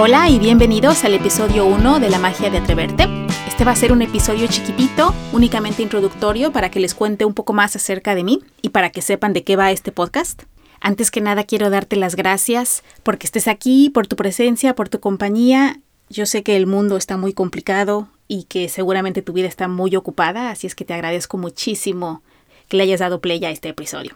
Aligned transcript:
Hola 0.00 0.30
y 0.30 0.38
bienvenidos 0.38 1.02
al 1.02 1.14
episodio 1.14 1.66
1 1.66 1.98
de 1.98 2.08
La 2.08 2.20
magia 2.20 2.50
de 2.50 2.58
atreverte. 2.58 3.08
Este 3.48 3.64
va 3.64 3.72
a 3.72 3.76
ser 3.76 3.90
un 3.90 4.00
episodio 4.00 4.46
chiquitito, 4.46 5.12
únicamente 5.32 5.82
introductorio 5.82 6.52
para 6.52 6.70
que 6.70 6.78
les 6.78 6.94
cuente 6.94 7.24
un 7.24 7.34
poco 7.34 7.52
más 7.52 7.74
acerca 7.74 8.14
de 8.14 8.22
mí 8.22 8.44
y 8.62 8.68
para 8.68 8.90
que 8.90 9.02
sepan 9.02 9.32
de 9.32 9.42
qué 9.42 9.56
va 9.56 9.72
este 9.72 9.90
podcast. 9.90 10.44
Antes 10.80 11.10
que 11.10 11.20
nada 11.20 11.42
quiero 11.42 11.68
darte 11.68 11.96
las 11.96 12.14
gracias 12.14 12.84
porque 13.02 13.26
estés 13.26 13.48
aquí, 13.48 13.90
por 13.90 14.06
tu 14.06 14.14
presencia, 14.14 14.76
por 14.76 14.88
tu 14.88 15.00
compañía. 15.00 15.80
Yo 16.08 16.26
sé 16.26 16.44
que 16.44 16.56
el 16.56 16.68
mundo 16.68 16.96
está 16.96 17.16
muy 17.16 17.32
complicado 17.32 18.06
y 18.28 18.44
que 18.44 18.68
seguramente 18.68 19.20
tu 19.22 19.32
vida 19.32 19.48
está 19.48 19.66
muy 19.66 19.96
ocupada, 19.96 20.50
así 20.50 20.68
es 20.68 20.76
que 20.76 20.84
te 20.84 20.94
agradezco 20.94 21.38
muchísimo 21.38 22.22
que 22.68 22.76
le 22.76 22.84
hayas 22.84 23.00
dado 23.00 23.20
play 23.20 23.44
a 23.44 23.50
este 23.50 23.70
episodio. 23.70 24.14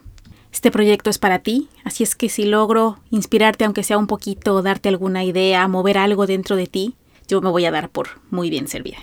Este 0.63 0.71
proyecto 0.71 1.11
es 1.11 1.19
para 1.19 1.41
ti, 1.41 1.69
así 1.83 2.05
es 2.05 2.15
que 2.15 2.29
si 2.29 2.45
logro 2.45 3.01
inspirarte 3.11 3.65
aunque 3.65 3.83
sea 3.83 3.99
un 3.99 4.07
poquito, 4.07 4.63
darte 4.63 4.89
alguna 4.89 5.25
idea, 5.25 5.67
mover 5.67 5.99
algo 5.99 6.25
dentro 6.25 6.55
de 6.55 6.69
ti, 6.69 6.95
yo 7.27 7.41
me 7.41 7.51
voy 7.51 7.65
a 7.65 7.73
dar 7.73 7.89
por 7.89 8.21
muy 8.31 8.49
bien 8.49 8.69
servida. 8.69 8.99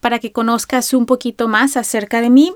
Para 0.00 0.18
que 0.18 0.32
conozcas 0.32 0.92
un 0.92 1.06
poquito 1.06 1.46
más 1.46 1.76
acerca 1.76 2.20
de 2.20 2.30
mí, 2.30 2.52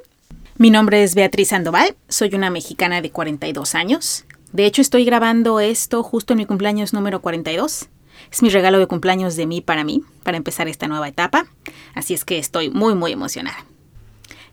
mi 0.59 0.71
nombre 0.71 1.05
es 1.05 1.15
Beatriz 1.15 1.51
Sandoval, 1.51 1.95
soy 2.09 2.35
una 2.35 2.51
mexicana 2.51 3.01
de 3.01 3.13
42 3.13 3.77
años. 3.77 4.25
De 4.51 4.67
hecho, 4.67 4.83
estoy 4.83 5.05
grabando 5.05 5.61
esto 5.61 6.03
justo 6.03 6.33
en 6.33 6.39
mi 6.39 6.47
cumpleaños 6.47 6.95
número 6.95 7.23
42. 7.23 7.89
Es 8.33 8.43
mi 8.43 8.49
regalo 8.49 8.81
de 8.81 8.89
cumpleaños 8.89 9.37
de 9.37 9.47
mí 9.47 9.61
para 9.61 9.85
mí, 9.85 10.03
para 10.25 10.37
empezar 10.37 10.67
esta 10.67 10.89
nueva 10.89 11.07
etapa. 11.07 11.47
Así 11.95 12.13
es 12.13 12.25
que 12.25 12.39
estoy 12.39 12.71
muy, 12.71 12.97
muy 12.97 13.13
emocionada. 13.13 13.65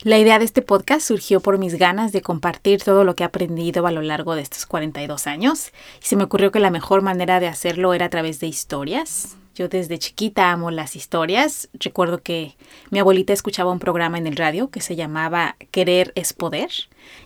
La 0.03 0.17
idea 0.17 0.39
de 0.39 0.45
este 0.45 0.63
podcast 0.63 1.07
surgió 1.07 1.41
por 1.41 1.59
mis 1.59 1.75
ganas 1.75 2.11
de 2.11 2.23
compartir 2.23 2.81
todo 2.81 3.03
lo 3.03 3.13
que 3.13 3.21
he 3.21 3.25
aprendido 3.27 3.85
a 3.85 3.91
lo 3.91 4.01
largo 4.01 4.33
de 4.33 4.41
estos 4.41 4.65
42 4.65 5.27
años 5.27 5.71
y 6.01 6.07
se 6.07 6.15
me 6.15 6.23
ocurrió 6.23 6.51
que 6.51 6.59
la 6.59 6.71
mejor 6.71 7.03
manera 7.03 7.39
de 7.39 7.45
hacerlo 7.45 7.93
era 7.93 8.07
a 8.07 8.09
través 8.09 8.39
de 8.39 8.47
historias. 8.47 9.37
Yo 9.53 9.67
desde 9.67 9.99
chiquita 9.99 10.51
amo 10.51 10.71
las 10.71 10.95
historias. 10.95 11.69
Recuerdo 11.73 12.23
que 12.23 12.55
mi 12.89 12.97
abuelita 12.97 13.31
escuchaba 13.31 13.71
un 13.71 13.77
programa 13.77 14.17
en 14.17 14.25
el 14.25 14.37
radio 14.37 14.71
que 14.71 14.81
se 14.81 14.95
llamaba 14.95 15.55
Querer 15.69 16.13
es 16.15 16.33
Poder 16.33 16.71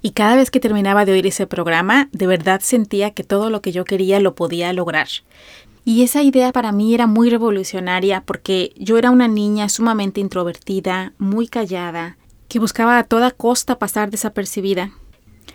y 0.02 0.12
cada 0.12 0.36
vez 0.36 0.52
que 0.52 0.60
terminaba 0.60 1.06
de 1.06 1.14
oír 1.14 1.28
ese 1.28 1.48
programa 1.48 2.10
de 2.12 2.28
verdad 2.28 2.60
sentía 2.62 3.12
que 3.12 3.24
todo 3.24 3.50
lo 3.50 3.62
que 3.62 3.72
yo 3.72 3.86
quería 3.86 4.20
lo 4.20 4.36
podía 4.36 4.74
lograr. 4.74 5.08
Y 5.86 6.04
esa 6.04 6.24
idea 6.24 6.52
para 6.52 6.74
mí 6.74 6.94
era 6.94 7.08
muy 7.08 7.30
revolucionaria 7.30 8.22
porque 8.26 8.74
yo 8.76 8.98
era 8.98 9.12
una 9.12 9.30
niña 9.30 9.70
sumamente 9.70 10.20
introvertida, 10.20 11.14
muy 11.20 11.48
callada, 11.48 12.18
que 12.56 12.60
buscaba 12.60 12.98
a 12.98 13.04
toda 13.04 13.32
costa 13.32 13.80
pasar 13.80 14.12
desapercibida. 14.12 14.94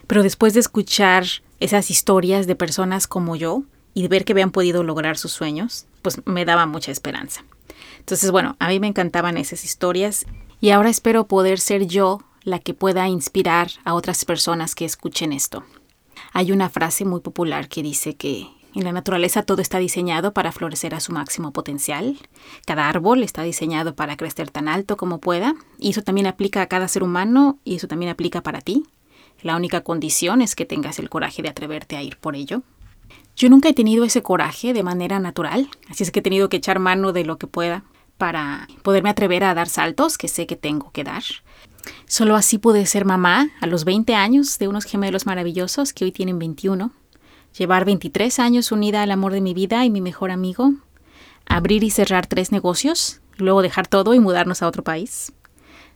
Pero 0.07 0.23
después 0.23 0.53
de 0.53 0.61
escuchar 0.61 1.25
esas 1.59 1.91
historias 1.91 2.47
de 2.47 2.57
personas 2.57 3.07
como 3.07 3.37
yo 3.37 3.63
y 3.95 4.03
de 4.03 4.09
ver 4.09 4.27
que 4.27 4.35
habían 4.35 4.51
podido 4.51 4.83
lograr 4.83 5.17
sus 5.17 5.33
sueños, 5.33 5.87
pues 6.03 6.21
me 6.27 6.45
daba 6.45 6.67
mucha 6.67 6.93
esperanza. 6.93 7.43
Entonces, 8.01 8.31
bueno, 8.31 8.55
a 8.59 8.69
mí 8.69 8.81
me 8.81 8.87
encantaban 8.87 9.39
esas 9.39 9.65
historias 9.65 10.27
y 10.61 10.73
ahora 10.73 10.91
espero 10.91 11.27
poder 11.27 11.59
ser 11.59 11.87
yo 11.87 12.21
la 12.43 12.59
que 12.59 12.75
pueda 12.75 13.09
inspirar 13.09 13.71
a 13.87 13.95
otras 13.95 14.27
personas 14.27 14.75
que 14.75 14.85
escuchen 14.85 15.33
esto. 15.33 15.65
Hay 16.35 16.53
una 16.53 16.69
frase 16.69 17.07
muy 17.07 17.21
popular 17.21 17.71
que 17.71 17.83
dice 17.83 18.15
que 18.15 18.47
en 18.75 18.85
la 18.85 18.93
naturaleza 18.93 19.43
todo 19.43 19.61
está 19.61 19.79
diseñado 19.79 20.33
para 20.33 20.53
florecer 20.53 20.95
a 20.95 21.01
su 21.01 21.13
máximo 21.13 21.53
potencial. 21.53 22.19
Cada 22.67 22.89
árbol 22.89 23.23
está 23.23 23.43
diseñado 23.43 23.95
para 23.95 24.17
crecer 24.17 24.51
tan 24.51 24.69
alto 24.69 24.97
como 24.97 25.19
pueda. 25.19 25.55
Y 25.79 25.91
eso 25.91 26.03
también 26.03 26.27
aplica 26.27 26.63
a 26.63 26.67
cada 26.67 26.87
ser 26.87 27.03
humano 27.03 27.59
y 27.65 27.77
eso 27.77 27.89
también 27.89 28.11
aplica 28.11 28.43
para 28.43 28.61
ti. 28.61 28.85
La 29.43 29.57
única 29.57 29.83
condición 29.83 30.43
es 30.43 30.55
que 30.55 30.67
tengas 30.67 30.99
el 30.99 31.09
coraje 31.09 31.43
de 31.43 31.49
atreverte 31.49 31.97
a 31.97 32.03
ir 32.03 32.17
por 32.19 32.37
ello. 32.37 32.63
Yo 33.37 33.49
nunca 33.49 33.69
he 33.71 33.75
tenido 33.75 34.05
ese 34.05 34.23
coraje 34.23 34.73
de 34.73 34.83
manera 34.83 35.19
natural, 35.19 35.69
así 35.89 36.03
es 36.03 36.11
que 36.11 36.21
he 36.21 36.23
tenido 36.23 36.49
que 36.49 36.59
echar 36.59 36.79
mano 36.79 37.13
de 37.13 37.25
lo 37.25 37.39
que 37.39 37.47
pueda 37.47 37.85
para 38.19 38.69
poderme 38.83 39.09
atrever 39.09 39.45
a 39.45 39.55
dar 39.55 39.69
saltos 39.69 40.19
que 40.19 40.29
sé 40.29 40.47
que 40.47 40.57
tengo 40.57 40.91
que 40.93 41.05
dar. 41.05 41.23
Solo 42.07 42.37
así 42.37 42.59
pude 42.59 42.85
ser 42.85 43.07
mamá 43.07 43.49
a 43.63 43.67
los 43.67 43.85
20 43.85 44.15
años 44.15 44.59
de 44.59 44.69
unos 44.69 44.85
gemelos 44.85 45.25
maravillosos 45.25 45.95
que 45.95 46.05
hoy 46.05 46.13
tienen 46.13 46.39
21 46.39 46.93
llevar 47.57 47.85
23 47.85 48.39
años 48.39 48.73
unida 48.73 49.03
al 49.03 49.11
amor 49.11 49.33
de 49.33 49.41
mi 49.41 49.55
vida 49.55 49.85
y 49.85 49.91
mi 49.91 50.01
mejor 50.01 50.31
amigo, 50.31 50.73
abrir 51.47 51.85
y 51.85 51.91
cerrar 51.91 52.27
tres 52.27 52.53
negocios, 52.53 53.21
luego 53.37 53.63
dejar 53.63 53.87
todo 53.87 54.15
y 54.15 54.21
mudarnos 54.21 54.63
a 54.63 54.69
otro 54.69 54.85
país, 54.85 55.33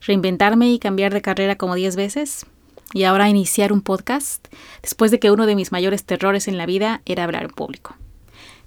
reinventarme 0.00 0.72
y 0.72 0.78
cambiar 0.78 1.12
de 1.12 1.22
carrera 1.22 1.56
como 1.56 1.74
10 1.74 1.96
veces, 1.96 2.46
y 2.92 3.04
ahora 3.04 3.28
iniciar 3.28 3.72
un 3.72 3.80
podcast 3.80 4.46
después 4.82 5.10
de 5.10 5.18
que 5.18 5.30
uno 5.30 5.46
de 5.46 5.56
mis 5.56 5.72
mayores 5.72 6.04
terrores 6.04 6.48
en 6.48 6.58
la 6.58 6.66
vida 6.66 7.02
era 7.06 7.24
hablar 7.24 7.44
en 7.44 7.50
público. 7.50 7.96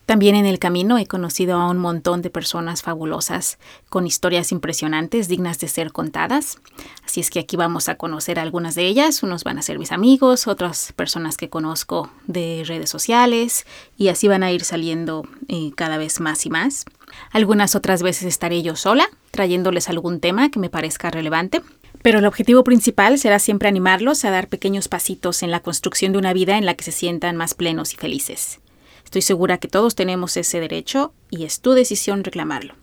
También 0.07 0.35
en 0.35 0.45
el 0.45 0.57
camino 0.57 0.97
he 0.97 1.05
conocido 1.05 1.57
a 1.57 1.69
un 1.69 1.79
montón 1.79 2.21
de 2.21 2.29
personas 2.29 2.81
fabulosas 2.81 3.59
con 3.89 4.07
historias 4.07 4.53
impresionantes 4.53 5.27
dignas 5.27 5.59
de 5.59 5.67
ser 5.67 5.91
contadas. 5.91 6.61
Así 7.05 7.19
es 7.19 7.29
que 7.29 7.39
aquí 7.39 7.57
vamos 7.57 7.89
a 7.89 7.95
conocer 7.95 8.39
algunas 8.39 8.75
de 8.75 8.87
ellas. 8.87 9.21
Unos 9.21 9.43
van 9.43 9.59
a 9.59 9.61
ser 9.61 9.79
mis 9.79 9.91
amigos, 9.91 10.47
otras 10.47 10.93
personas 10.93 11.35
que 11.35 11.49
conozco 11.49 12.09
de 12.25 12.63
redes 12.65 12.89
sociales 12.89 13.67
y 13.97 14.07
así 14.07 14.29
van 14.29 14.43
a 14.43 14.51
ir 14.53 14.63
saliendo 14.63 15.27
eh, 15.49 15.71
cada 15.75 15.97
vez 15.97 16.21
más 16.21 16.45
y 16.45 16.49
más. 16.49 16.85
Algunas 17.31 17.75
otras 17.75 18.01
veces 18.01 18.23
estaré 18.23 18.61
yo 18.61 18.77
sola 18.77 19.09
trayéndoles 19.31 19.89
algún 19.89 20.21
tema 20.21 20.49
que 20.49 20.59
me 20.59 20.69
parezca 20.69 21.11
relevante. 21.11 21.63
Pero 22.01 22.19
el 22.19 22.25
objetivo 22.25 22.63
principal 22.63 23.19
será 23.19 23.39
siempre 23.39 23.67
animarlos 23.67 24.23
a 24.23 24.31
dar 24.31 24.47
pequeños 24.47 24.87
pasitos 24.87 25.43
en 25.43 25.51
la 25.51 25.59
construcción 25.59 26.13
de 26.13 26.19
una 26.19 26.31
vida 26.31 26.57
en 26.57 26.65
la 26.65 26.75
que 26.75 26.85
se 26.85 26.93
sientan 26.93 27.35
más 27.35 27.55
plenos 27.55 27.93
y 27.93 27.97
felices. 27.97 28.61
Estoy 29.07 29.21
segura 29.21 29.57
que 29.57 29.69
todos 29.69 29.95
tenemos 29.95 30.35
ese 30.35 30.59
derecho 30.59 31.13
y 31.29 31.45
es 31.45 31.61
tu 31.61 31.71
decisión 31.71 32.25
reclamarlo. 32.25 32.75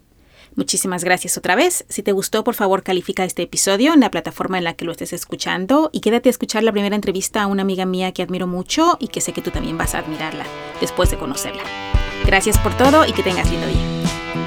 Muchísimas 0.56 1.04
gracias 1.04 1.36
otra 1.36 1.54
vez. 1.54 1.84
Si 1.90 2.02
te 2.02 2.12
gustó, 2.12 2.44
por 2.44 2.54
favor, 2.54 2.82
califica 2.82 3.26
este 3.26 3.42
episodio 3.42 3.92
en 3.92 4.00
la 4.00 4.10
plataforma 4.10 4.56
en 4.56 4.64
la 4.64 4.72
que 4.72 4.86
lo 4.86 4.92
estés 4.92 5.12
escuchando 5.12 5.90
y 5.92 6.00
quédate 6.00 6.30
a 6.30 6.32
escuchar 6.32 6.62
la 6.62 6.72
primera 6.72 6.96
entrevista 6.96 7.42
a 7.42 7.46
una 7.46 7.60
amiga 7.60 7.84
mía 7.84 8.12
que 8.12 8.22
admiro 8.22 8.46
mucho 8.46 8.96
y 9.00 9.08
que 9.08 9.20
sé 9.20 9.34
que 9.34 9.42
tú 9.42 9.50
también 9.50 9.76
vas 9.76 9.94
a 9.94 9.98
admirarla 9.98 10.46
después 10.80 11.10
de 11.10 11.18
conocerla. 11.18 11.62
Gracias 12.24 12.56
por 12.58 12.74
todo 12.74 13.04
y 13.04 13.12
que 13.12 13.22
tengas 13.22 13.50
lindo 13.50 13.66
día. 13.66 14.44